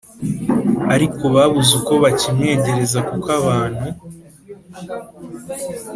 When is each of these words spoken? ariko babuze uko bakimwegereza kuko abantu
ariko 0.93 1.23
babuze 1.35 1.71
uko 1.79 1.93
bakimwegereza 2.03 2.99
kuko 3.09 3.27
abantu 3.39 3.87